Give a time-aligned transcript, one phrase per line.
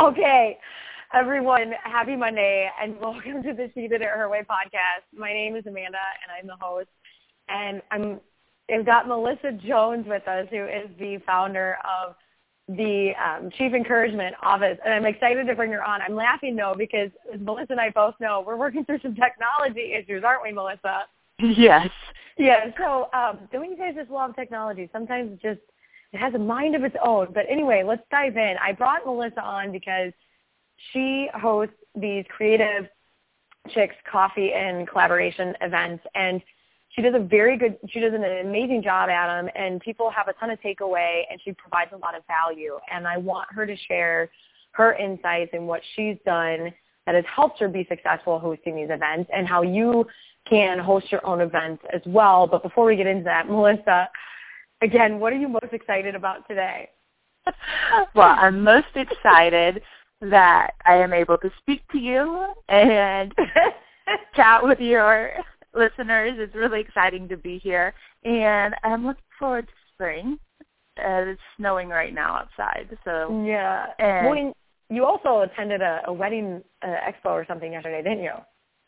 [0.00, 0.56] Okay,
[1.12, 5.04] everyone, happy Monday and welcome to the She Did It Her Way podcast.
[5.14, 6.88] My name is Amanda and I'm the host.
[7.50, 8.18] And I'm
[8.72, 12.14] I've got Melissa Jones with us, who is the founder of
[12.68, 14.78] the um, Chief Encouragement Office.
[14.82, 16.00] And I'm excited to bring her on.
[16.00, 19.92] I'm laughing though because as Melissa and I both know, we're working through some technology
[19.92, 21.02] issues, aren't we, Melissa?
[21.38, 21.90] Yes.
[22.38, 22.70] Yeah.
[22.78, 24.88] So um, don't you guys just love technology?
[24.90, 25.60] Sometimes it just
[26.12, 27.28] it has a mind of its own.
[27.32, 28.56] But anyway, let's dive in.
[28.62, 30.12] I brought Melissa on because
[30.92, 32.88] she hosts these creative
[33.70, 36.42] chicks coffee and collaboration events and
[36.88, 40.26] she does a very good she does an amazing job at them and people have
[40.28, 43.64] a ton of takeaway and she provides a lot of value and i want her
[43.64, 44.28] to share
[44.72, 46.72] her insights and what she's done
[47.06, 50.04] that has helped her be successful hosting these events and how you
[50.48, 54.08] can host your own events as well but before we get into that melissa
[54.82, 56.88] again what are you most excited about today
[58.14, 59.82] well i'm most excited
[60.20, 63.34] that i am able to speak to you and
[64.36, 65.32] chat with your
[65.74, 66.34] listeners.
[66.36, 70.38] It's really exciting to be here, and I'm looking forward to spring.
[70.98, 73.86] Uh, it's snowing right now outside, so yeah.
[73.98, 74.54] And well,
[74.90, 78.34] you also attended a, a wedding uh, expo or something yesterday, didn't you?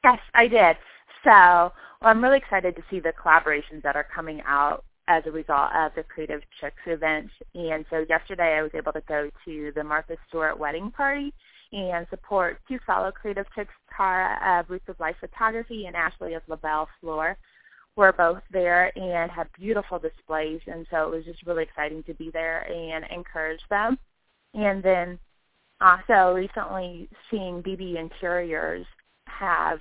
[0.05, 0.77] Yes, I did.
[1.25, 5.31] So well, I'm really excited to see the collaborations that are coming out as a
[5.31, 7.31] result of the Creative Chicks event.
[7.55, 11.33] And so yesterday I was able to go to the Martha Stewart wedding party
[11.73, 16.43] and support two fellow creative chicks, Tara of Roots of Life Photography and Ashley of
[16.49, 17.37] LaBelle Floor.
[17.97, 22.15] We're both there and had beautiful displays, and so it was just really exciting to
[22.15, 23.99] be there and encourage them.
[24.55, 25.19] And then
[25.81, 28.87] also recently seeing BB Interiors
[29.27, 29.81] have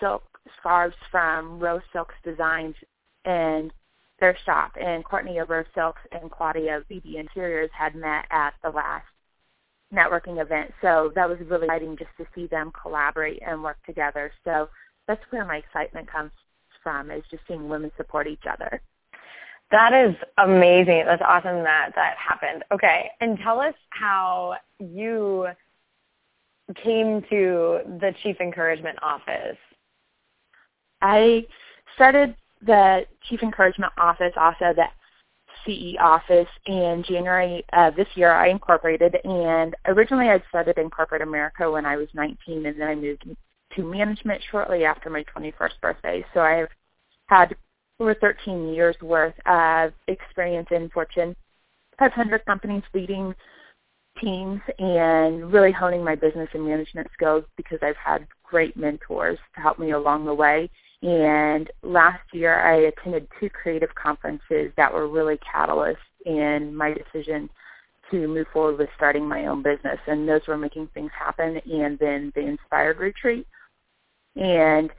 [0.00, 0.22] silk
[0.58, 2.74] scarves from Rose Silks Designs
[3.24, 3.70] in
[4.22, 4.72] their shop.
[4.80, 9.04] And Courtney of Rose Silks and Claudia of BB Interiors had met at the last
[9.92, 10.72] networking event.
[10.80, 14.32] So that was really exciting just to see them collaborate and work together.
[14.44, 14.70] So
[15.06, 16.30] that's where my excitement comes
[16.82, 18.80] from is just seeing women support each other.
[19.70, 21.04] That is amazing.
[21.06, 22.62] That's awesome that that happened.
[22.72, 23.10] Okay.
[23.20, 25.48] And tell us how you
[26.82, 29.56] came to the Chief Encouragement Office.
[31.00, 31.46] I
[31.96, 34.86] started the Chief Encouragement Office also the
[35.64, 38.32] CE office in January of this year.
[38.32, 42.88] I incorporated, and originally I started in corporate America when I was 19, and then
[42.88, 43.24] I moved
[43.76, 46.24] to management shortly after my 21st birthday.
[46.34, 46.68] So I've
[47.26, 47.56] had
[48.00, 51.36] over 13 years worth of experience in Fortune
[51.98, 53.34] 500 companies leading
[54.20, 59.60] teams and really honing my business and management skills because I've had great mentors to
[59.60, 60.68] help me along the way.
[61.02, 67.50] And last year I attended two creative conferences that were really catalysts in my decision
[68.10, 69.98] to move forward with starting my own business.
[70.06, 73.46] And those were making things happen and then the Inspired Retreat.
[74.36, 74.90] And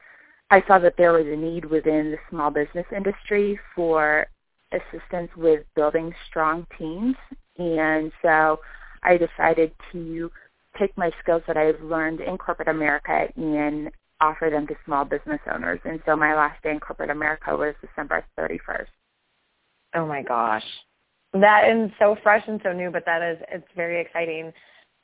[0.51, 4.27] I saw that there was a need within the small business industry for
[4.71, 7.15] assistance with building strong teams.
[7.57, 8.59] And so
[9.03, 10.31] I decided to
[10.77, 13.89] take my skills that I've learned in corporate America and
[14.23, 15.79] offer them to small business owners.
[15.83, 18.87] And so my last day in corporate America was December 31st.
[19.95, 20.63] Oh my gosh.
[21.33, 24.53] That is so fresh and so new, but that is, it's very exciting.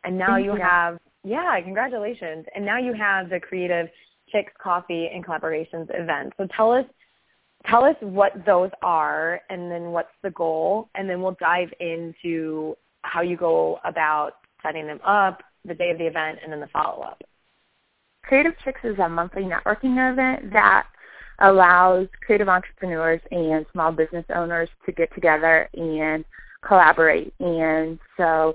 [0.03, 2.46] And now you, you have, yeah, congratulations.
[2.56, 3.88] And now you have the Creative
[4.31, 6.34] Chicks Coffee and Collaborations event.
[6.38, 6.85] So tell us,
[7.69, 10.90] tell us what those are and then what's the goal.
[10.96, 15.97] And then we'll dive into how you go about setting them up, the day of
[15.97, 17.22] the event, and then the follow-up.
[18.29, 20.85] Creative Chicks is a monthly networking event that
[21.40, 26.23] allows creative entrepreneurs and small business owners to get together and
[26.64, 27.34] collaborate.
[27.40, 28.53] And so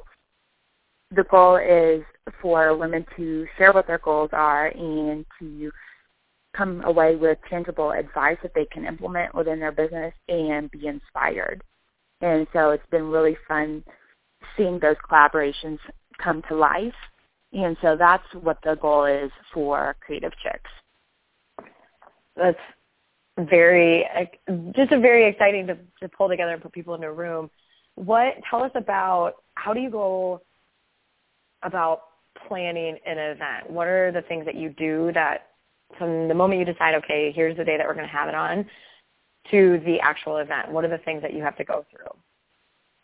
[1.11, 2.05] the goal is
[2.41, 5.73] for women to share what their goals are and to
[6.57, 11.65] come away with tangible advice that they can implement within their business and be inspired.
[12.21, 13.83] And so it's been really fun
[14.57, 15.81] seeing those collaborations
[16.23, 16.95] come to life
[17.55, 20.71] and so that's what the goal is for Creative Chicks.
[22.37, 22.59] That's
[23.39, 24.05] very,
[24.75, 27.51] just a very exciting to, to pull together and put people in a room.
[27.95, 30.43] What, tell us about, how do you go
[31.63, 32.03] about
[32.47, 33.71] planning an event?
[33.71, 35.51] What are the things that you do that
[35.97, 38.35] from the moment you decide, okay, here's the day that we're going to have it
[38.35, 38.67] on,
[39.51, 40.73] to the actual event?
[40.73, 42.19] What are the things that you have to go through?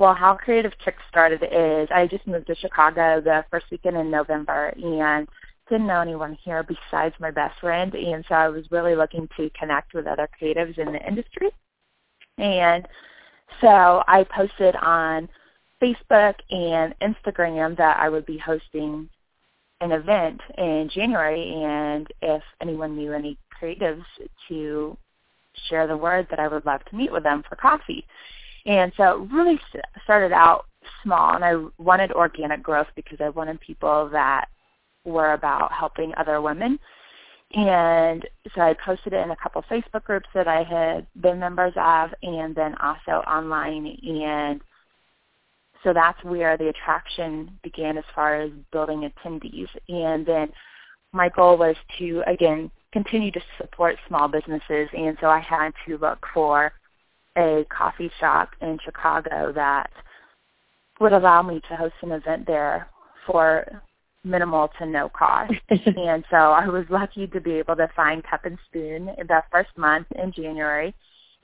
[0.00, 4.10] Well, how Creative Chicks started is I just moved to Chicago the first weekend in
[4.10, 5.28] November and
[5.68, 9.50] didn't know anyone here besides my best friend, and so I was really looking to
[9.50, 11.50] connect with other creatives in the industry.
[12.38, 12.88] And
[13.60, 15.28] so I posted on
[15.82, 19.06] Facebook and Instagram that I would be hosting
[19.82, 24.04] an event in January and if anyone knew any creatives
[24.48, 24.96] to
[25.68, 28.06] share the word that I would love to meet with them for coffee.
[28.66, 29.60] And so it really
[30.04, 30.66] started out
[31.02, 34.48] small and I wanted organic growth because I wanted people that
[35.04, 36.78] were about helping other women.
[37.54, 41.72] And so I posted it in a couple Facebook groups that I had been members
[41.76, 44.60] of and then also online and
[45.82, 49.68] so that's where the attraction began as far as building attendees.
[49.88, 50.52] And then
[51.12, 54.88] my goal was to, again, continue to support small businesses.
[54.96, 56.72] And so I had to look for
[57.36, 59.90] a coffee shop in Chicago that
[61.00, 62.88] would allow me to host an event there
[63.26, 63.82] for
[64.24, 65.52] minimal to no cost.
[65.70, 69.70] and so I was lucky to be able to find Cup and Spoon that first
[69.76, 70.94] month in January.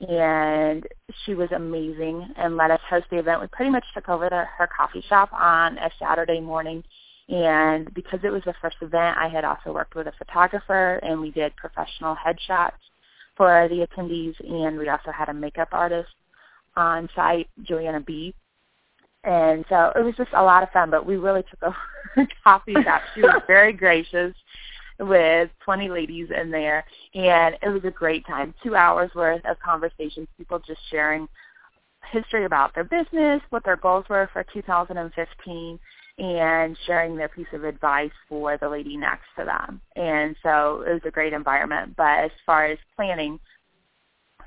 [0.07, 0.85] And
[1.25, 3.41] she was amazing and let us host the event.
[3.41, 6.83] We pretty much took over the, her coffee shop on a Saturday morning.
[7.29, 11.19] And because it was the first event, I had also worked with a photographer and
[11.19, 12.73] we did professional headshots
[13.37, 14.35] for the attendees.
[14.49, 16.09] And we also had a makeup artist
[16.75, 18.33] on site, Juliana B.
[19.23, 21.75] And so it was just a lot of fun, but we really took over
[22.15, 23.01] her coffee shop.
[23.15, 24.33] She was very gracious
[24.99, 28.53] with 20 ladies in there, and it was a great time.
[28.63, 31.27] Two hours worth of conversations, people just sharing
[32.11, 35.79] history about their business, what their goals were for 2015,
[36.17, 39.81] and sharing their piece of advice for the lady next to them.
[39.95, 41.93] And so it was a great environment.
[41.95, 43.39] But as far as planning,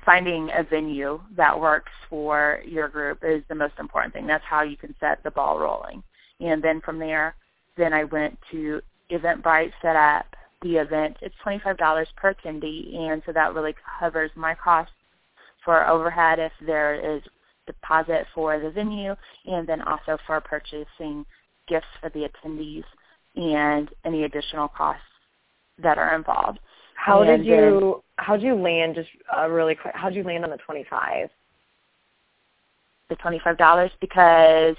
[0.05, 4.27] finding a venue that works for your group is the most important thing.
[4.27, 6.03] That's how you can set the ball rolling.
[6.41, 7.35] And then from there,
[7.77, 10.25] then I went to Eventbrite, set up
[10.61, 11.17] the event.
[11.21, 14.93] It's $25 per attendee, and so that really covers my costs
[15.63, 17.21] for overhead if there is
[17.65, 19.15] deposit for the venue,
[19.45, 21.25] and then also for purchasing
[21.71, 22.83] gifts for the attendees
[23.35, 25.03] and any additional costs
[25.81, 26.59] that are involved.
[26.95, 29.95] How and did you how did you land just uh, really quick?
[29.95, 31.29] How did you land on the 25?
[33.09, 34.75] The $25 because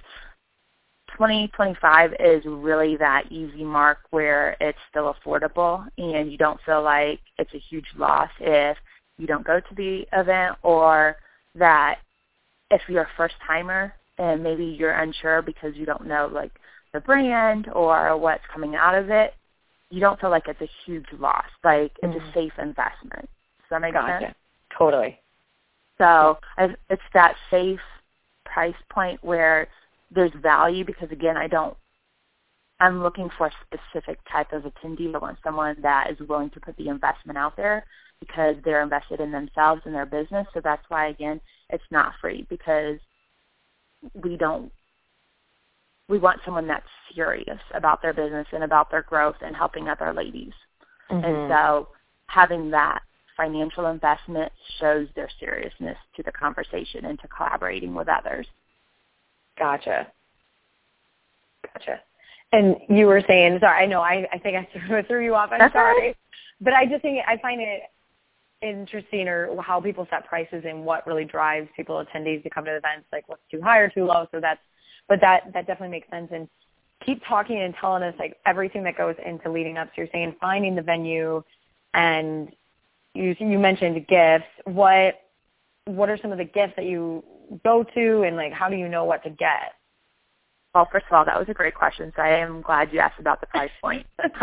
[1.13, 7.21] 2025 is really that easy mark where it's still affordable and you don't feel like
[7.39, 8.79] it's a huge loss if
[9.19, 11.17] you don't go to the event or
[11.55, 11.99] that
[12.71, 16.53] if you're a first timer and maybe you're unsure because you don't know like
[16.93, 19.35] the brand or what's coming out of it,
[19.91, 21.45] you don't feel like it's a huge loss.
[21.65, 22.29] Like it's mm-hmm.
[22.29, 23.29] a safe investment.
[23.29, 24.27] Does that make gotcha.
[24.27, 24.35] sense?
[24.77, 25.19] Totally.
[25.99, 27.81] So it's that safe
[28.45, 29.69] price point where
[30.11, 31.77] there's value because again, I don't.
[32.81, 35.15] I'm looking for a specific type of attendee.
[35.15, 37.85] I want someone that is willing to put the investment out there
[38.19, 40.47] because they're invested in themselves and their business.
[40.53, 41.41] So that's why again,
[41.71, 42.99] it's not free because
[44.15, 44.73] we don't
[46.13, 50.13] we want someone that's serious about their business and about their growth and helping other
[50.13, 50.53] ladies.
[51.11, 51.25] Mm-hmm.
[51.25, 51.89] And so
[52.27, 53.01] having that
[53.35, 58.47] financial investment shows their seriousness to the conversation and to collaborating with others.
[59.59, 60.07] Gotcha.
[61.73, 61.99] Gotcha.
[62.53, 65.49] And you were saying, sorry, I know I, I think I threw you off.
[65.51, 66.09] I'm That's sorry.
[66.09, 66.17] Right.
[66.61, 67.85] But I just think I find it
[68.61, 72.77] interesting or how people set prices and what really drives people attendees to come to
[72.77, 74.27] events, like what's too high or too low.
[74.31, 74.61] So that's
[75.13, 76.31] but that that definitely makes sense.
[76.33, 76.49] And
[77.05, 79.89] keep talking and telling us like everything that goes into leading up.
[79.89, 81.43] So you're saying finding the venue,
[81.93, 82.49] and
[83.13, 84.47] you you mentioned gifts.
[84.65, 85.21] What
[85.85, 87.23] what are some of the gifts that you
[87.63, 89.75] go to, and like how do you know what to get?
[90.75, 92.11] Well, first of all, that was a great question.
[92.17, 94.07] So I am glad you asked about the price point.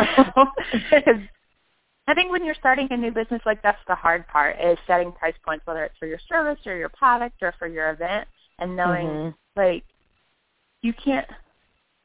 [2.08, 5.14] I think when you're starting a new business, like that's the hard part is setting
[5.14, 8.28] price points, whether it's for your service or your product or for your event,
[8.60, 9.60] and knowing mm-hmm.
[9.60, 9.84] like
[10.82, 11.28] you can't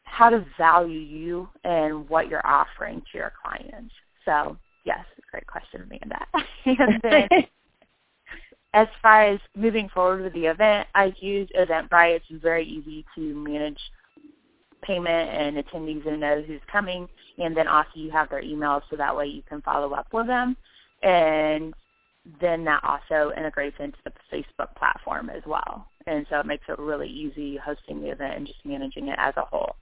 [0.04, 3.92] how to value you and what you're offering to your clients.
[4.24, 6.24] So yes, great question, Amanda.
[6.64, 7.28] and then
[8.74, 12.16] as far as moving forward with the event, I use Eventbrite.
[12.16, 13.78] It's very easy to manage
[14.82, 17.08] payment and attendees and know who's coming.
[17.38, 20.26] And then also you have their emails so that way you can follow up with
[20.26, 20.56] them.
[21.02, 21.74] And
[22.40, 25.88] then that also integrates into the Facebook platform as well.
[26.06, 29.34] And so it makes it really easy hosting the event and just managing it as
[29.36, 29.76] a whole.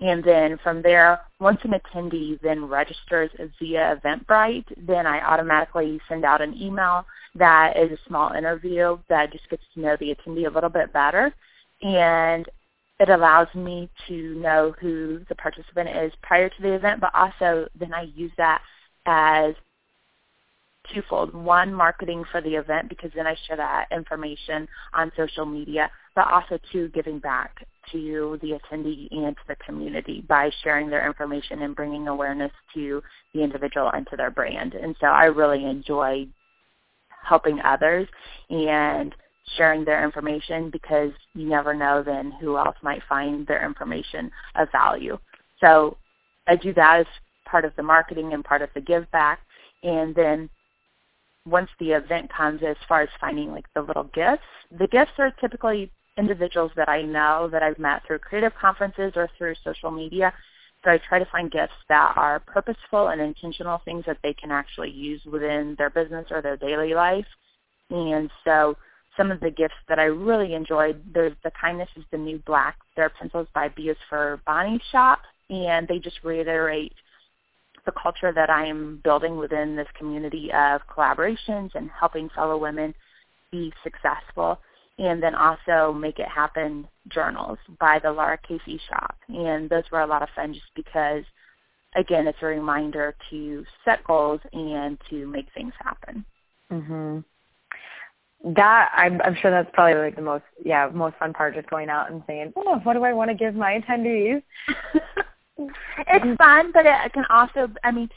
[0.00, 6.24] And then from there, once an attendee then registers via Eventbrite, then I automatically send
[6.24, 10.46] out an email that is a small interview that just gets to know the attendee
[10.46, 11.32] a little bit better.
[11.82, 12.48] And
[12.98, 17.68] it allows me to know who the participant is prior to the event, but also
[17.78, 18.62] then I use that
[19.06, 19.54] as
[20.92, 21.34] twofold.
[21.34, 26.26] One, marketing for the event because then I share that information on social media, but
[26.30, 31.62] also two, giving back to the attendee and to the community by sharing their information
[31.62, 33.02] and bringing awareness to
[33.34, 34.74] the individual and to their brand.
[34.74, 36.26] And so I really enjoy
[37.22, 38.08] helping others
[38.48, 39.14] and
[39.56, 44.70] sharing their information because you never know then who else might find their information of
[44.70, 45.18] value.
[45.60, 45.96] So
[46.46, 47.06] I do that as
[47.44, 49.40] part of the marketing and part of the give back.
[49.82, 50.48] And then
[51.46, 54.42] once the event comes as far as finding like the little gifts,
[54.78, 59.28] the gifts are typically individuals that I know that I've met through creative conferences or
[59.38, 60.32] through social media.
[60.84, 64.50] So I try to find gifts that are purposeful and intentional things that they can
[64.50, 67.26] actually use within their business or their daily life.
[67.90, 68.76] And so
[69.16, 72.76] some of the gifts that I really enjoyed, there's the Kindness is the New Black.
[72.96, 75.20] They're pencils by B is for Bonnie Shop,
[75.50, 76.92] and they just reiterate
[77.86, 82.94] the culture that I am building within this community of collaborations and helping fellow women
[83.50, 84.58] be successful.
[84.98, 89.16] And then also Make It Happen journals by the Lara Casey shop.
[89.28, 91.24] And those were a lot of fun just because,
[91.96, 96.24] again, it's a reminder to set goals and to make things happen.
[96.70, 97.24] Mhm.
[98.56, 101.90] That I'm, I'm sure that's probably like the most yeah most fun part, just going
[101.90, 104.42] out and saying, oh, what do I want to give my attendees?
[105.98, 106.34] it's mm-hmm.
[106.34, 108.08] fun, but it can also, I mean,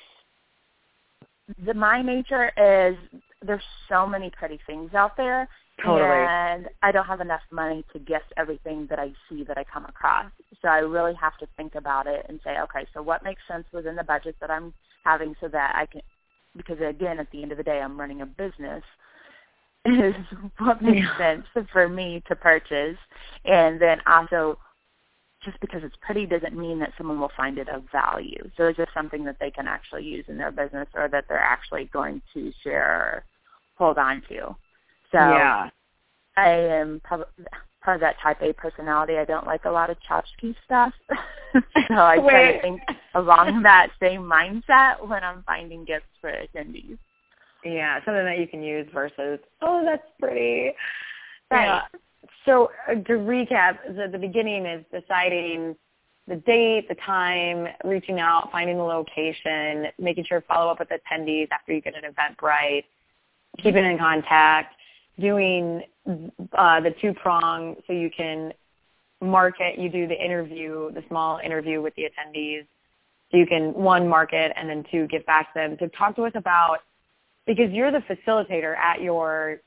[1.66, 2.98] the my nature is
[3.46, 5.48] there's so many pretty things out there,
[5.84, 6.10] totally.
[6.10, 9.86] and I don't have enough money to guess everything that I see that I come
[9.86, 10.32] across.
[10.62, 13.66] So I really have to think about it and say, okay, so what makes sense
[13.74, 14.74] within the budget that I'm
[15.04, 16.02] having, so that I can,
[16.56, 18.84] because again, at the end of the day, I'm running a business.
[19.86, 20.16] Is
[20.60, 22.96] what makes sense for me to purchase,
[23.44, 24.58] and then also
[25.44, 28.50] just because it's pretty doesn't mean that someone will find it of value.
[28.58, 31.40] So is this something that they can actually use in their business or that they're
[31.40, 33.24] actually going to share or
[33.76, 34.56] hold on to?
[35.12, 35.70] So yeah.
[36.36, 37.28] I am part
[37.88, 39.18] of that type A personality.
[39.18, 40.94] I don't like a lot of tchotchke stuff.
[41.54, 42.82] so I try to think
[43.14, 46.98] along that same mindset when I'm finding gifts for attendees.
[47.64, 50.74] Yeah, something that you can use versus, oh, that's pretty.
[51.50, 51.66] Right.
[51.66, 51.82] Yeah.
[52.46, 55.76] So uh, to recap, the, the beginning is deciding
[56.28, 60.90] the date, the time, reaching out, finding the location, making sure to follow up with
[60.90, 62.86] attendees after you get an Eventbrite,
[63.62, 64.76] keeping in contact,
[65.20, 65.84] doing
[66.58, 68.54] uh, the two-prong so you can
[69.22, 72.66] market, you do the interview, the small interview with the attendees.
[73.32, 75.78] So you can, one, market, and then two, give back to them.
[75.80, 76.80] So talk to us about,
[77.46, 79.60] because you're the facilitator at your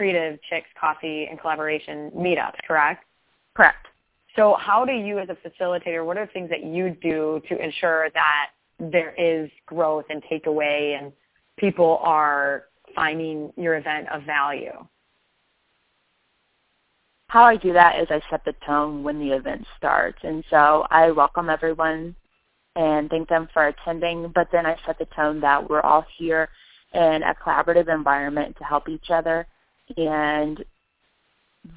[0.00, 3.04] Creative Chicks Coffee and Collaboration meetups, correct?
[3.54, 3.86] Correct.
[4.34, 7.62] So how do you as a facilitator, what are the things that you do to
[7.62, 8.46] ensure that
[8.78, 11.12] there is growth and takeaway and
[11.58, 12.64] people are
[12.94, 14.72] finding your event of value?
[17.28, 20.20] How I do that is I set the tone when the event starts.
[20.22, 22.16] And so I welcome everyone
[22.74, 26.48] and thank them for attending, but then I set the tone that we're all here
[26.94, 29.46] in a collaborative environment to help each other
[29.96, 30.64] and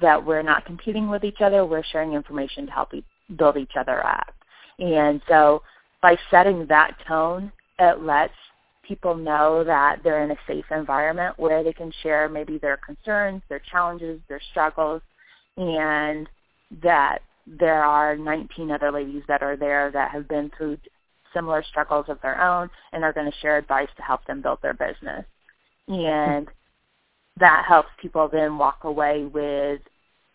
[0.00, 1.64] that we're not competing with each other.
[1.64, 3.04] We're sharing information to help e-
[3.36, 4.34] build each other up.
[4.78, 5.62] And so
[6.02, 8.34] by setting that tone, it lets
[8.86, 13.42] people know that they're in a safe environment where they can share maybe their concerns,
[13.48, 15.00] their challenges, their struggles,
[15.56, 16.28] and
[16.82, 20.78] that there are 19 other ladies that are there that have been through
[21.32, 24.58] similar struggles of their own and are going to share advice to help them build
[24.62, 25.24] their business.
[25.88, 26.48] And
[27.38, 29.80] that helps people then walk away with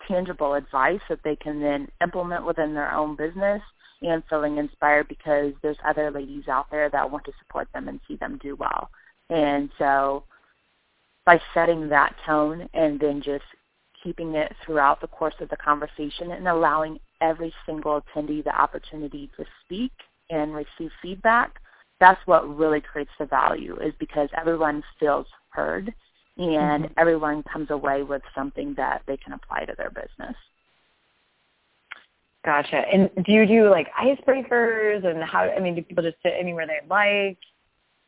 [0.07, 3.61] tangible advice that they can then implement within their own business
[4.01, 7.99] and feeling inspired because there's other ladies out there that want to support them and
[8.07, 8.89] see them do well.
[9.29, 10.23] And so
[11.25, 13.43] by setting that tone and then just
[14.03, 19.29] keeping it throughout the course of the conversation and allowing every single attendee the opportunity
[19.37, 19.91] to speak
[20.29, 21.59] and receive feedback,
[21.99, 25.93] that's what really creates the value is because everyone feels heard
[26.37, 26.93] and mm-hmm.
[26.97, 30.35] everyone comes away with something that they can apply to their business.
[32.45, 32.77] Gotcha.
[32.77, 36.65] And do you do like icebreakers and how, I mean, do people just sit anywhere
[36.65, 37.37] they like?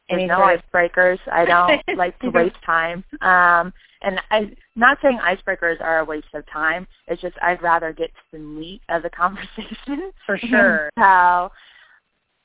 [0.10, 1.20] Any no icebreakers.
[1.32, 3.04] I don't like to waste time.
[3.22, 6.88] Um, and I'm not saying icebreakers are a waste of time.
[7.08, 10.12] It's just I'd rather get to the meat of the conversation.
[10.26, 10.90] For sure.
[10.98, 11.52] How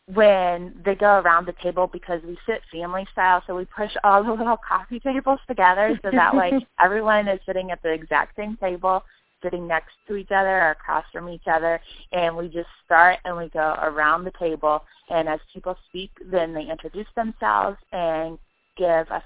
[0.07, 4.23] when they go around the table because we sit family style, so we push all
[4.23, 8.57] the little coffee tables together so that like everyone is sitting at the exact same
[8.57, 9.03] table,
[9.43, 11.81] sitting next to each other or across from each other,
[12.13, 14.83] and we just start and we go around the table.
[15.11, 18.39] And as people speak, then they introduce themselves and
[18.77, 19.23] give a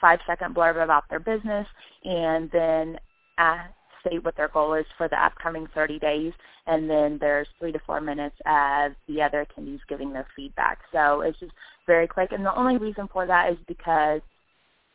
[0.00, 1.66] five second blurb about their business,
[2.04, 2.98] and then
[3.38, 3.64] uh,
[4.00, 6.32] state what their goal is for the upcoming 30 days,
[6.66, 10.78] and then there's three to four minutes of the other attendees giving their feedback.
[10.92, 11.52] So it's just
[11.86, 14.20] very quick, and the only reason for that is because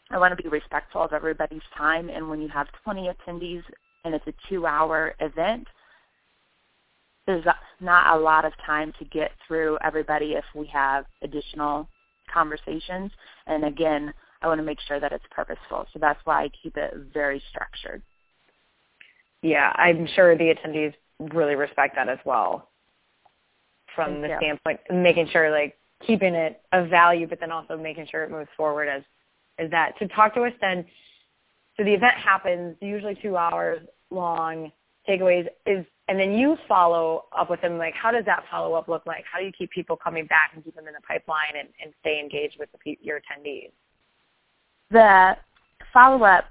[0.10, 3.64] I want to be respectful of everybody's time, and when you have 20 attendees
[4.04, 5.68] and it's a two-hour event,
[7.28, 7.46] there's
[7.80, 11.88] not a lot of time to get through everybody if we have additional
[12.34, 13.12] conversations.
[13.48, 15.86] And again, I want to make sure that it's purposeful.
[15.94, 18.02] So that's why I keep it very structured.
[19.42, 20.94] Yeah, I'm sure the attendees
[21.34, 22.70] really respect that as well
[23.96, 24.38] from Thank the you.
[24.40, 28.50] standpoint making sure like keeping it of value but then also making sure it moves
[28.58, 29.04] forward as
[29.60, 29.94] as that.
[30.00, 30.86] So talk to us then
[31.78, 34.72] so the event happens usually two hours long.
[35.08, 38.88] Takeaways is and then you follow up with them like how does that follow up
[38.88, 39.24] look like?
[39.32, 41.94] How do you keep people coming back and keep them in the pipeline and, and
[42.00, 43.72] stay engaged with the, your attendees?
[44.92, 45.38] The
[45.94, 46.46] follow-up,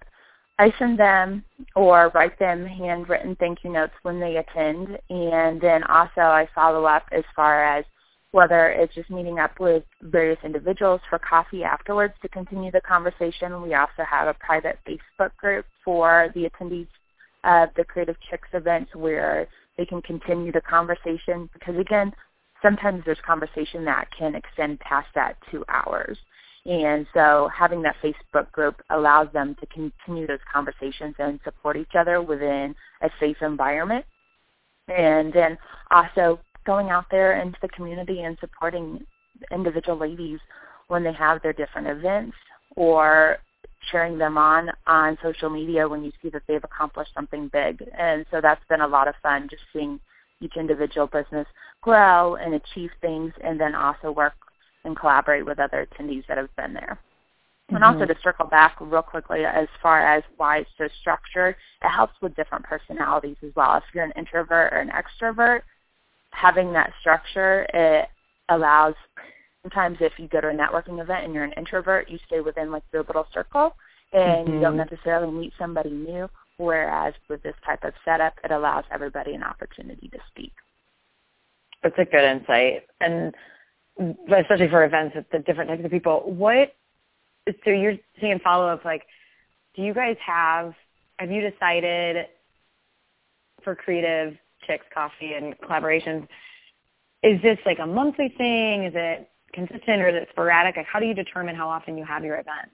[0.61, 1.43] I send them
[1.75, 6.85] or write them handwritten thank you notes when they attend, and then also I follow
[6.85, 7.87] up as far as
[8.33, 13.62] whether it's just meeting up with various individuals for coffee afterwards to continue the conversation.
[13.62, 16.88] We also have a private Facebook group for the attendees
[17.43, 19.49] of the Creative Chicks events where
[19.79, 22.12] they can continue the conversation because again,
[22.61, 26.19] sometimes there's conversation that can extend past that two hours.
[26.67, 31.95] And so having that Facebook group allows them to continue those conversations and support each
[31.99, 34.05] other within a safe environment.
[34.88, 35.57] And then
[35.90, 39.05] also going out there into the community and supporting
[39.50, 40.38] individual ladies
[40.88, 42.37] when they have their different events
[42.76, 43.38] or
[43.90, 47.83] sharing them on on social media when you see that they've accomplished something big.
[47.99, 49.99] And so that's been a lot of fun just seeing
[50.42, 51.46] each individual business
[51.83, 54.35] grow and achieve things and then also work
[54.85, 56.99] and collaborate with other attendees that have been there.
[57.71, 57.77] Mm-hmm.
[57.77, 61.88] And also to circle back real quickly as far as why it's so structured, it
[61.88, 63.77] helps with different personalities as well.
[63.77, 65.62] If you're an introvert or an extrovert,
[66.33, 68.09] having that structure, it
[68.49, 68.95] allows
[69.62, 72.73] sometimes if you go to a networking event and you're an introvert, you stay within
[72.73, 73.75] like your little circle
[74.12, 74.55] and mm-hmm.
[74.55, 76.29] you don't necessarily meet somebody new.
[76.57, 80.53] Whereas with this type of setup, it allows everybody an opportunity to speak.
[81.83, 82.83] That's a good insight.
[83.01, 83.35] And
[84.00, 86.22] especially for events with the different types of people.
[86.26, 86.74] What
[87.64, 89.02] so you're saying follow up like
[89.74, 90.74] do you guys have
[91.18, 92.26] have you decided
[93.62, 94.36] for creative
[94.66, 96.26] chicks coffee and collaborations
[97.22, 98.84] is this like a monthly thing?
[98.84, 100.76] Is it consistent or is it sporadic?
[100.76, 102.72] Like how do you determine how often you have your events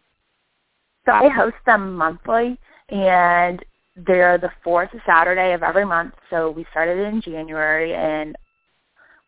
[1.06, 2.58] so i host them monthly
[2.90, 3.64] and
[4.06, 6.12] they're the fourth saturday of every month.
[6.28, 8.36] So we started in january and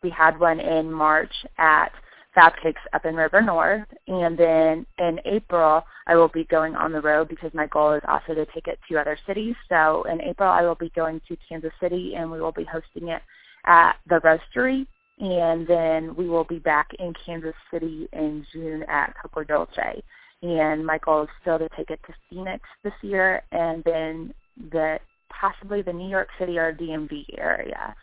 [0.02, 1.92] we had one in March at
[2.34, 3.86] Fab Cakes up in River North.
[4.06, 8.02] And then in April, I will be going on the road because my goal is
[8.06, 9.56] also to take it to other cities.
[9.68, 13.08] So in April, I will be going to Kansas City and we will be hosting
[13.08, 13.22] it
[13.66, 14.86] at the Roastery.
[15.18, 20.02] And then we will be back in Kansas City in June at Coco Dolce.
[20.42, 24.32] And my goal is still to take it to Phoenix this year and then
[24.70, 27.96] the possibly the New York City or DMV area.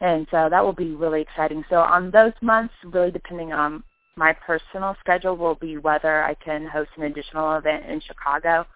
[0.00, 1.64] And so that will be really exciting.
[1.68, 3.82] So on those months, really depending on
[4.16, 8.66] my personal schedule will be whether I can host an additional event in Chicago.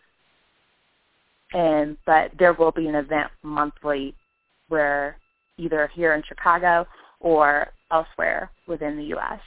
[1.52, 4.14] And but there will be an event monthly
[4.68, 5.18] where
[5.58, 6.86] either here in Chicago
[7.20, 9.40] or elsewhere within the US.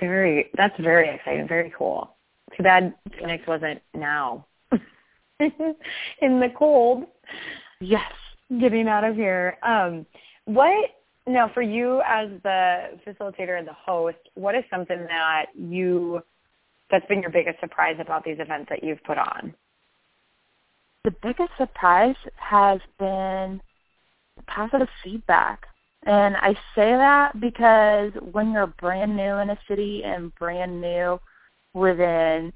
[0.00, 2.14] Very that's very exciting, very cool.
[2.56, 4.46] Too bad Phoenix wasn't now.
[5.40, 7.04] in the cold.
[7.80, 8.12] Yes.
[8.60, 9.58] Getting out of here.
[9.62, 10.06] Um
[10.44, 10.90] what
[11.26, 16.20] now for you as the facilitator and the host, what is something that you
[16.90, 19.54] that's been your biggest surprise about these events that you've put on?
[21.04, 23.60] The biggest surprise has been
[24.46, 25.66] positive feedback.
[26.06, 31.18] And I say that because when you're brand new in a city and brand new
[31.72, 32.52] within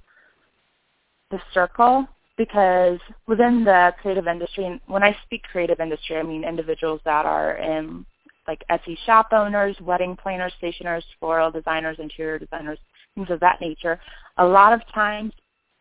[1.31, 2.07] the circle,
[2.39, 7.27] because within the creative industry, and when I speak creative industry, I mean individuals that
[7.27, 8.07] are in
[8.47, 12.79] like Etsy shop owners, wedding planners, stationers, floral designers, interior designers,
[13.15, 14.01] things of that nature.
[14.39, 15.33] A lot of times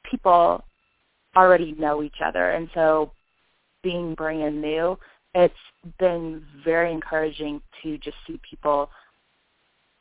[0.09, 0.65] people
[1.37, 2.51] already know each other.
[2.51, 3.11] And so
[3.83, 4.97] being brand new,
[5.33, 5.53] it's
[5.99, 8.89] been very encouraging to just see people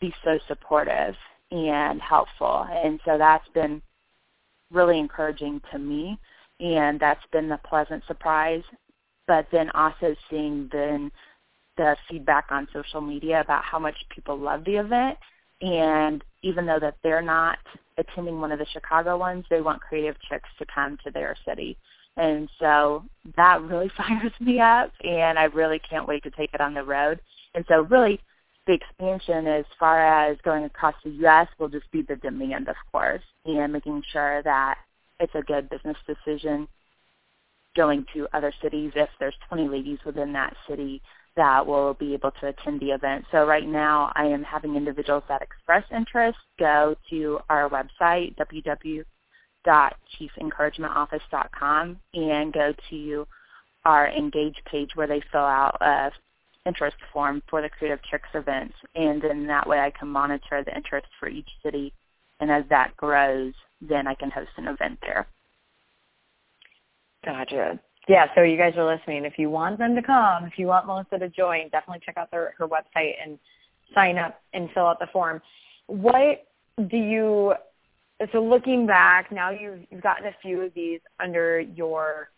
[0.00, 1.14] be so supportive
[1.52, 2.66] and helpful.
[2.68, 3.80] And so that's been
[4.72, 6.18] really encouraging to me
[6.60, 8.62] and that's been a pleasant surprise.
[9.26, 11.10] But then also seeing then
[11.76, 15.18] the feedback on social media about how much people love the event,
[15.60, 17.58] and even though that they're not
[17.98, 21.76] attending one of the Chicago ones, they want Creative Chicks to come to their city,
[22.16, 23.04] And so
[23.36, 26.84] that really fires me up, and I really can't wait to take it on the
[26.84, 27.20] road.
[27.54, 28.20] And so really
[28.66, 31.48] the expansion as far as going across the U.S.
[31.58, 34.78] will just be the demand, of course, and making sure that
[35.20, 36.68] it's a good business decision
[37.76, 41.00] going to other cities if there's 20 ladies within that city
[41.36, 43.24] that will be able to attend the event.
[43.30, 48.34] So right now I am having individuals that express interest go to our website,
[49.66, 53.26] www.chiefencouragementoffice.com and go to
[53.84, 56.10] our engage page where they fill out a
[56.66, 58.74] interest form for the Creative Chicks events.
[58.94, 61.92] And then that way I can monitor the interest for each city.
[62.40, 65.26] And as that grows, then I can host an event there.
[67.24, 67.80] Gotcha.
[68.08, 69.24] Yeah, so you guys are listening.
[69.24, 72.30] If you want them to come, if you want Melissa to join, definitely check out
[72.30, 73.38] their, her website and
[73.94, 75.42] sign up and fill out the form.
[75.86, 76.46] What
[76.88, 77.54] do you,
[78.32, 82.28] so looking back, now you've, you've gotten a few of these under your,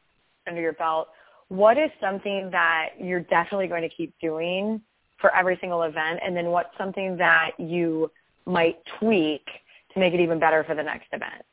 [0.47, 1.09] under your belt.
[1.49, 4.81] What is something that you're definitely going to keep doing
[5.21, 6.21] for every single event?
[6.25, 8.11] And then what's something that you
[8.47, 9.47] might tweak
[9.93, 11.45] to make it even better for the next event?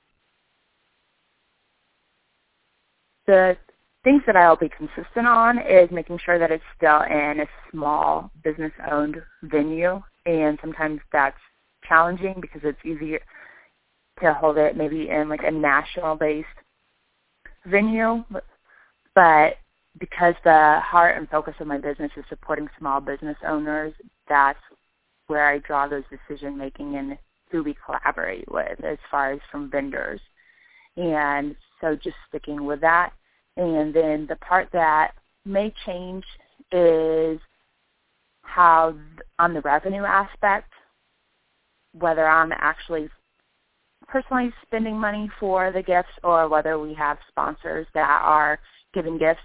[3.27, 3.57] The
[4.03, 8.29] things that I'll be consistent on is making sure that it's still in a small
[8.43, 11.37] business-owned venue, and sometimes that's
[11.87, 13.19] challenging because it's easier
[14.21, 16.47] to hold it maybe in like a national-based
[17.65, 18.23] venue,
[19.15, 19.55] but
[19.99, 23.93] because the heart and focus of my business is supporting small business owners,
[24.27, 24.59] that's
[25.27, 27.17] where I draw those decision making and
[27.55, 30.19] who we collaborate with as far as from vendors.
[30.97, 33.13] And so just sticking with that
[33.57, 35.13] and then the part that
[35.45, 36.25] may change
[36.71, 37.39] is
[38.41, 38.95] how
[39.39, 40.71] on the revenue aspect,
[41.93, 43.09] whether I'm actually
[44.07, 48.59] personally spending money for the gifts or whether we have sponsors that are
[48.93, 49.39] giving gifts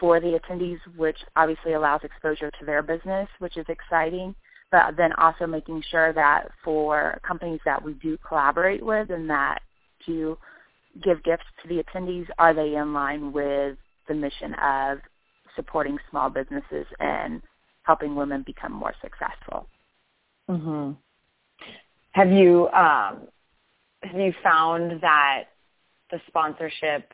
[0.00, 4.34] for the attendees, which obviously allows exposure to their business, which is exciting.
[4.72, 9.60] But then also making sure that for companies that we do collaborate with and that
[10.06, 10.36] do
[11.02, 13.76] give gifts to the attendees, are they in line with
[14.08, 14.98] the mission of
[15.54, 17.42] supporting small businesses and
[17.82, 19.68] helping women become more successful?
[20.48, 20.92] Mm-hmm.
[22.12, 23.28] Have you um,
[24.02, 25.44] have you found that
[26.10, 27.12] the sponsorship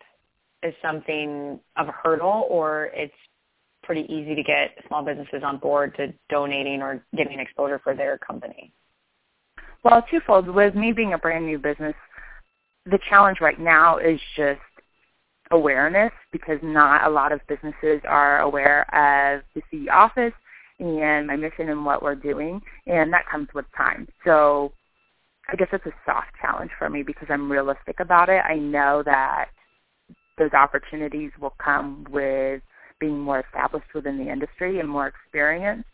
[0.62, 3.12] is something of a hurdle, or it's
[3.88, 8.18] pretty easy to get small businesses on board to donating or getting exposure for their
[8.18, 8.70] company?
[9.83, 10.46] Well, twofold.
[10.46, 11.94] With me being a brand new business,
[12.85, 14.61] the challenge right now is just
[15.53, 20.35] awareness because not a lot of businesses are aware of the CE office
[20.79, 24.07] and my mission and what we're doing, and that comes with time.
[24.22, 24.70] So
[25.48, 28.42] I guess it's a soft challenge for me because I'm realistic about it.
[28.44, 29.46] I know that
[30.37, 32.61] those opportunities will come with
[33.01, 35.89] being more established within the industry and more experienced.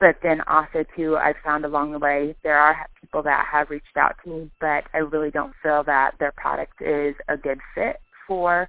[0.00, 3.96] But then also too, I've found along the way there are people that have reached
[3.96, 8.00] out to me, but I really don't feel that their product is a good fit
[8.26, 8.68] for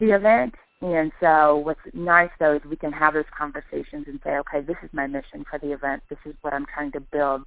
[0.00, 0.54] the event.
[0.80, 4.78] And so what's nice though is we can have those conversations and say, okay, this
[4.82, 6.02] is my mission for the event.
[6.08, 7.42] This is what I'm trying to build.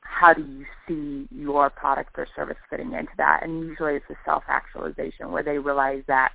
[0.00, 3.40] How do you see your product or service fitting into that?
[3.42, 6.32] And usually it's a self-actualization where they realize that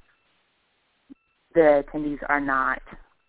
[1.53, 2.81] the attendees are not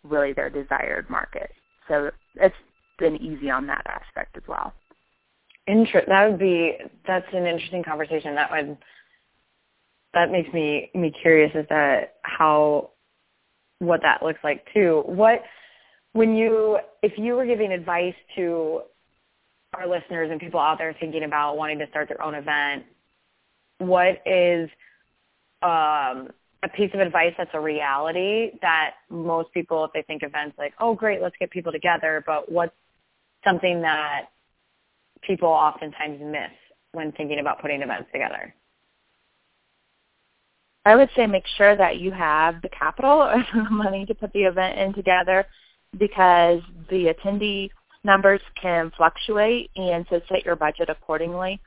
[0.04, 1.50] really their desired market.
[1.88, 2.54] So it's
[2.98, 4.72] been easy on that aspect as well.
[5.66, 8.34] Inter- that would be that's an interesting conversation.
[8.34, 8.76] That would
[10.14, 12.90] that makes me me curious as to how
[13.78, 15.02] what that looks like too.
[15.06, 15.42] What
[16.12, 18.82] when you if you were giving advice to
[19.74, 22.84] our listeners and people out there thinking about wanting to start their own event,
[23.78, 24.68] what is
[25.62, 26.28] um,
[26.62, 30.72] a piece of advice that's a reality that most people, if they think events like,
[30.78, 32.74] oh, great, let's get people together, but what's
[33.44, 34.26] something that
[35.22, 36.50] people oftentimes miss
[36.92, 38.54] when thinking about putting events together?
[40.84, 44.32] I would say make sure that you have the capital or the money to put
[44.32, 45.46] the event in together
[45.98, 47.70] because the attendee
[48.04, 51.60] numbers can fluctuate and so set your budget accordingly.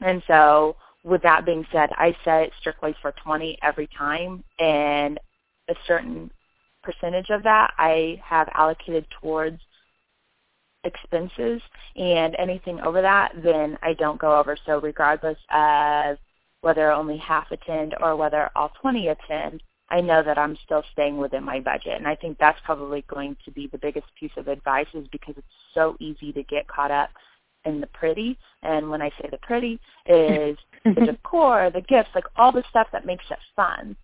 [0.00, 5.20] And so with that being said, I set strictly for 20 every time, and
[5.68, 6.30] a certain
[6.82, 9.60] percentage of that I have allocated towards
[10.82, 11.62] expenses,
[11.94, 14.56] and anything over that, then I don't go over.
[14.66, 16.18] So regardless of
[16.60, 21.18] whether only half attend or whether all 20 attend, I know that I'm still staying
[21.18, 21.98] within my budget.
[21.98, 25.36] And I think that's probably going to be the biggest piece of advice is because
[25.36, 27.10] it's so easy to get caught up
[27.64, 28.38] in the pretty.
[28.62, 30.56] And when I say the pretty is
[30.94, 33.96] the decor, the gifts, like all the stuff that makes it fun.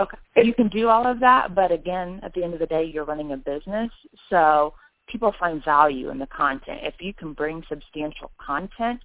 [0.00, 0.16] Okay.
[0.36, 3.04] You can do all of that, but again, at the end of the day, you're
[3.04, 3.90] running a business,
[4.30, 4.74] so
[5.08, 6.80] people find value in the content.
[6.82, 9.00] If you can bring substantial content,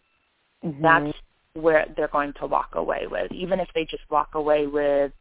[0.63, 0.81] mm-hmm.
[0.81, 1.17] that's
[1.53, 5.11] where they're going to walk away with, even if they just walk away with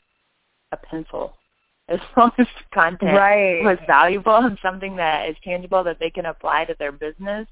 [0.72, 1.34] a pencil.
[1.88, 3.62] As long as the content right.
[3.62, 7.46] was valuable and something that is tangible that they can apply to their business,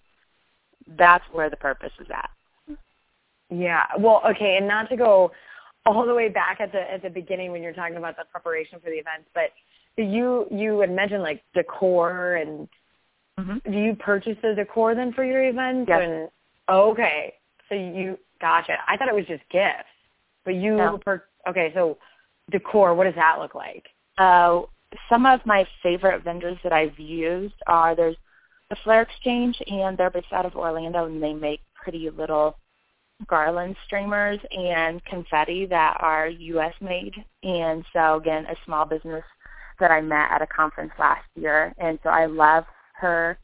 [0.98, 2.30] that's where the purpose is at.
[3.54, 3.84] Yeah.
[3.98, 5.32] Well, okay, and not to go
[5.86, 8.80] all the way back at the at the beginning when you're talking about the preparation
[8.80, 9.50] for the events, but
[9.96, 12.68] you you had mentioned like decor and
[13.38, 13.70] mm-hmm.
[13.70, 15.88] do you purchase the decor then for your events?
[15.88, 16.02] Yes.
[16.02, 16.28] And
[16.68, 17.34] okay,
[17.68, 18.76] so you gotcha.
[18.88, 19.88] I thought it was just gifts,
[20.44, 20.98] but you no.
[20.98, 21.70] per, okay.
[21.74, 21.98] So
[22.50, 23.84] decor, what does that look like?
[24.18, 24.62] Uh,
[25.08, 28.16] some of my favorite vendors that I've used are there's
[28.70, 32.56] the Flair Exchange, and they're based out of Orlando, and they make pretty little
[33.26, 36.74] garland streamers and confetti that are U.S.
[36.80, 37.14] made.
[37.42, 39.24] And so again, a small business
[39.80, 41.74] that I met at a conference last year.
[41.78, 43.38] And so I love her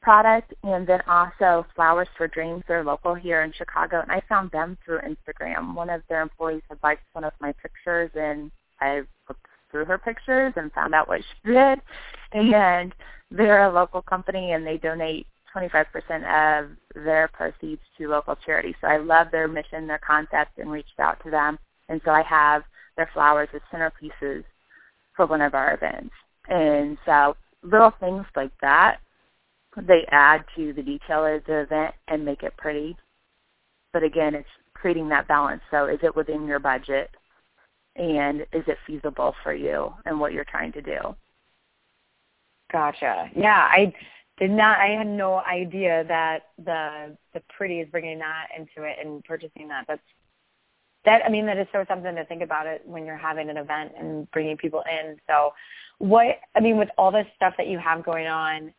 [0.00, 0.54] product.
[0.62, 2.62] And then also Flowers for Dreams.
[2.66, 4.00] They're local here in Chicago.
[4.00, 5.74] And I found them through Instagram.
[5.74, 9.98] One of their employees had liked one of my pictures and I looked through her
[9.98, 11.80] pictures and found out what she did.
[12.34, 12.94] And
[13.30, 18.74] they're a local company and they donate 25% of their proceeds to local charities.
[18.80, 21.58] So I love their mission, their concept, and reached out to them.
[21.88, 22.62] And so I have
[22.96, 24.44] their flowers as centerpieces
[25.14, 26.14] for one of our events.
[26.48, 28.98] And so little things like that,
[29.76, 32.96] they add to the detail of the event and make it pretty.
[33.92, 35.62] But again, it's creating that balance.
[35.70, 37.10] So is it within your budget?
[37.96, 41.14] And is it feasible for you and what you're trying to do?
[42.72, 43.30] Gotcha.
[43.36, 43.92] Yeah, I
[44.42, 44.78] did not.
[44.78, 49.68] I had no idea that the the pretty is bringing that into it and purchasing
[49.68, 49.84] that.
[49.86, 50.02] That's
[51.04, 51.22] that.
[51.24, 53.92] I mean, that is so something to think about it when you're having an event
[53.96, 55.16] and bringing people in.
[55.28, 55.52] So,
[55.98, 58.74] what I mean, with all this stuff that you have going on,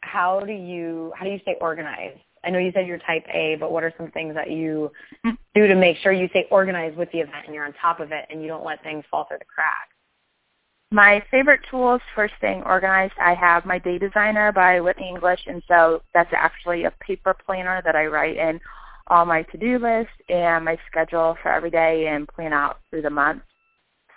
[0.00, 2.20] how do you how do you stay organized?
[2.44, 4.92] I know you said you're type A, but what are some things that you
[5.24, 5.34] mm-hmm.
[5.54, 8.12] do to make sure you stay organized with the event and you're on top of
[8.12, 9.95] it and you don't let things fall through the cracks?
[10.92, 15.62] My favorite tools for staying organized, I have my Day Designer by Whitney English, and
[15.66, 18.60] so that's actually a paper planner that I write in
[19.08, 23.10] all my to-do list and my schedule for every day and plan out through the
[23.10, 23.42] month.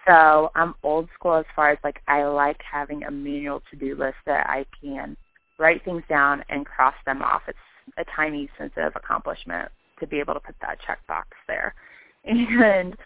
[0.08, 4.18] So I'm old school as far as like I like having a manual to-do list
[4.26, 5.18] that I can
[5.58, 7.42] write things down and cross them off.
[7.48, 7.58] It's
[7.98, 11.74] a tiny sense of accomplishment to be able to put that checkbox there.
[12.26, 12.98] And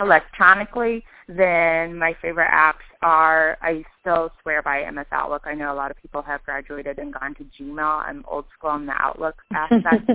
[0.00, 5.42] electronically, then my favorite apps are, I still swear by MS Outlook.
[5.44, 8.06] I know a lot of people have graduated and gone to Gmail.
[8.06, 10.10] I'm old school on the Outlook aspect.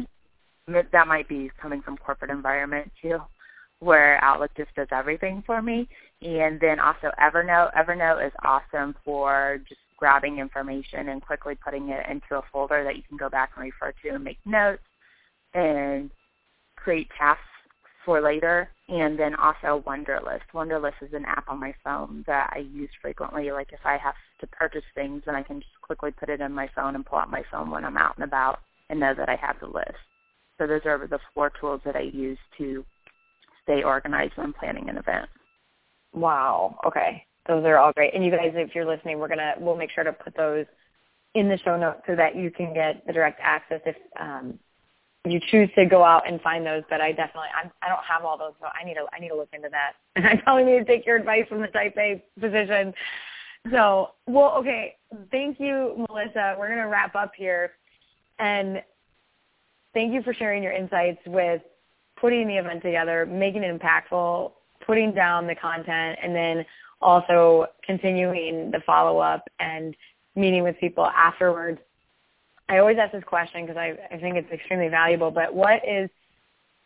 [0.91, 3.19] that might be coming from corporate environment too,
[3.79, 5.87] where Outlook just does everything for me.
[6.21, 7.73] And then also Evernote.
[7.73, 12.95] Evernote is awesome for just grabbing information and quickly putting it into a folder that
[12.95, 14.81] you can go back and refer to and make notes
[15.53, 16.09] and
[16.75, 17.43] create tasks
[18.05, 18.69] for later.
[18.91, 20.41] And then also Wunderlist.
[20.53, 23.49] Wunderlist is an app on my phone that I use frequently.
[23.49, 26.51] Like if I have to purchase things, then I can just quickly put it in
[26.51, 29.29] my phone and pull out my phone when I'm out and about and know that
[29.29, 29.95] I have the list.
[30.57, 32.83] So those are the four tools that I use to
[33.63, 35.29] stay organized when planning an event.
[36.11, 36.77] Wow.
[36.85, 37.25] Okay.
[37.47, 38.13] Those are all great.
[38.13, 40.65] And you guys, if you're listening, we're gonna we'll make sure to put those
[41.33, 44.59] in the show notes so that you can get the direct access if um,
[45.25, 48.25] you choose to go out and find those, but I definitely I'm, I don't have
[48.25, 50.63] all those, so I need to I need to look into that, and I probably
[50.63, 52.93] need to take your advice from the Type A physician.
[53.71, 54.95] So, well, okay,
[55.29, 56.55] thank you, Melissa.
[56.57, 57.73] We're gonna wrap up here,
[58.39, 58.81] and
[59.93, 61.61] thank you for sharing your insights with
[62.19, 64.51] putting the event together, making it impactful,
[64.85, 66.65] putting down the content, and then
[67.01, 69.95] also continuing the follow up and
[70.35, 71.79] meeting with people afterwards
[72.71, 75.29] I always ask this question because I, I think it's extremely valuable.
[75.29, 76.09] But what is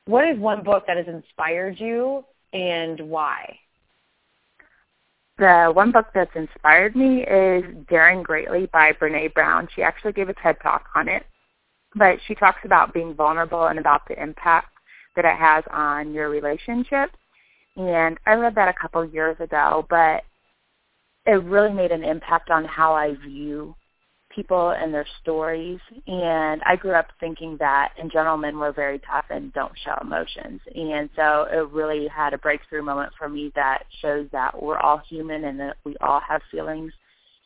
[0.05, 3.59] what is one book that has inspired you and why?
[5.37, 9.67] The one book that's inspired me is Daring Greatly by Brene Brown.
[9.75, 11.23] She actually gave a TED talk on it.
[11.93, 14.73] But she talks about being vulnerable and about the impact
[15.15, 17.11] that it has on your relationship.
[17.75, 20.23] And I read that a couple years ago, but
[21.27, 23.75] it really made an impact on how I view
[24.35, 25.79] people and their stories.
[26.07, 29.97] And I grew up thinking that in general men were very tough and don't show
[30.01, 30.61] emotions.
[30.75, 35.01] And so it really had a breakthrough moment for me that shows that we're all
[35.09, 36.91] human and that we all have feelings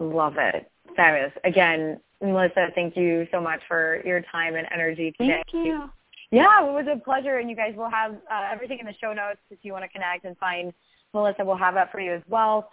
[0.00, 0.70] Love it.
[0.96, 1.33] Fabulous.
[1.44, 5.42] Again, Melissa, thank you so much for your time and energy today.
[5.52, 5.88] Thank you.
[6.31, 9.12] Yeah, it was a pleasure, and you guys will have uh, everything in the show
[9.12, 10.72] notes if you want to connect and find
[11.14, 11.44] Melissa.
[11.44, 12.70] We'll have that for you as well.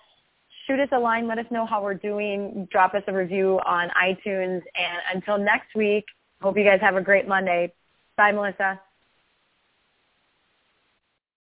[0.68, 1.28] Shoot us a line.
[1.28, 2.68] Let us know how we're doing.
[2.72, 4.62] Drop us a review on iTunes.
[4.76, 6.06] And until next week,
[6.42, 7.72] hope you guys have a great Monday.
[8.18, 8.80] Bye, Melissa.